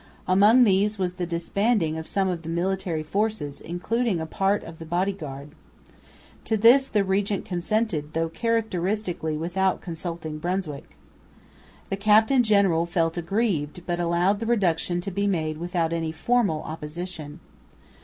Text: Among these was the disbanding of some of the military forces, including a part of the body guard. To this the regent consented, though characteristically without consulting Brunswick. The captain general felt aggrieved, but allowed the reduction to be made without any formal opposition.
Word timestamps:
Among 0.27 0.63
these 0.63 0.97
was 0.97 1.13
the 1.13 1.27
disbanding 1.27 1.95
of 1.95 2.07
some 2.07 2.27
of 2.27 2.41
the 2.41 2.49
military 2.49 3.03
forces, 3.03 3.61
including 3.61 4.19
a 4.19 4.25
part 4.25 4.63
of 4.63 4.79
the 4.79 4.85
body 4.87 5.13
guard. 5.13 5.49
To 6.45 6.57
this 6.57 6.87
the 6.87 7.03
regent 7.03 7.45
consented, 7.45 8.13
though 8.13 8.27
characteristically 8.27 9.37
without 9.37 9.79
consulting 9.79 10.39
Brunswick. 10.39 10.97
The 11.91 11.97
captain 11.97 12.41
general 12.41 12.87
felt 12.87 13.15
aggrieved, 13.15 13.85
but 13.85 13.99
allowed 13.99 14.39
the 14.39 14.47
reduction 14.47 15.01
to 15.01 15.11
be 15.11 15.27
made 15.27 15.59
without 15.59 15.93
any 15.93 16.11
formal 16.11 16.63
opposition. 16.63 17.39